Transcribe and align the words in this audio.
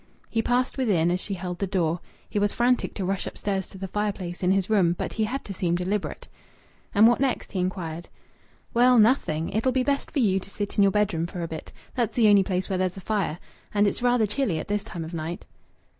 He 0.31 0.41
passed 0.41 0.79
within 0.79 1.11
as 1.11 1.19
she 1.19 1.35
held 1.35 1.59
the 1.59 1.67
door. 1.67 1.99
He 2.27 2.39
was 2.39 2.53
frantic 2.53 2.95
to 2.95 3.05
rush 3.05 3.27
upstairs 3.27 3.67
to 3.67 3.77
the 3.77 3.87
fireplace 3.87 4.41
in 4.41 4.51
his 4.51 4.67
room; 4.67 4.93
but 4.93 5.13
he 5.13 5.25
had 5.25 5.45
to 5.45 5.53
seem 5.53 5.75
deliberate. 5.75 6.27
"And 6.95 7.05
what 7.07 7.19
next?" 7.19 7.51
he 7.51 7.59
inquired. 7.59 8.09
"Well, 8.73 8.97
nothing. 8.97 9.49
It'll 9.49 9.71
be 9.71 9.83
best 9.83 10.09
for 10.09 10.17
you 10.17 10.39
to 10.39 10.49
sit 10.49 10.75
in 10.75 10.81
your 10.81 10.91
bedroom 10.91 11.27
for 11.27 11.43
a 11.43 11.47
bit. 11.47 11.71
That's 11.93 12.15
the 12.15 12.29
only 12.29 12.41
place 12.41 12.67
where 12.67 12.79
there's 12.79 12.97
a 12.97 13.01
fire 13.01 13.37
and 13.75 13.85
it's 13.85 14.01
rather 14.01 14.25
chilly 14.25 14.57
at 14.57 14.69
this 14.69 14.83
time 14.83 15.05
of 15.05 15.13
night." 15.13 15.45